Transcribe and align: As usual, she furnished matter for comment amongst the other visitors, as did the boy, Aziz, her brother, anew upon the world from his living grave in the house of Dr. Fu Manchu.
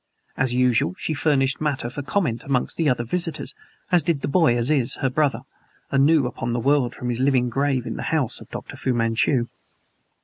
As 0.35 0.51
usual, 0.51 0.95
she 0.97 1.13
furnished 1.13 1.61
matter 1.61 1.87
for 1.87 2.01
comment 2.01 2.43
amongst 2.43 2.75
the 2.75 2.89
other 2.89 3.03
visitors, 3.03 3.53
as 3.91 4.01
did 4.01 4.21
the 4.21 4.27
boy, 4.27 4.57
Aziz, 4.57 4.95
her 4.95 5.11
brother, 5.11 5.41
anew 5.91 6.25
upon 6.25 6.53
the 6.53 6.59
world 6.59 6.95
from 6.95 7.09
his 7.09 7.19
living 7.19 7.51
grave 7.51 7.85
in 7.85 7.97
the 7.97 8.01
house 8.09 8.41
of 8.41 8.49
Dr. 8.49 8.75
Fu 8.75 8.95
Manchu. 8.95 9.45